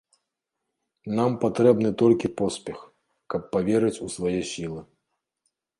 Нам 1.19 1.31
патрэбны 1.43 1.89
толькі 2.03 2.33
поспех, 2.41 2.79
каб 3.35 3.41
паверыць 3.57 3.95
у 4.09 4.15
свае 4.17 4.37
сілы. 4.55 4.81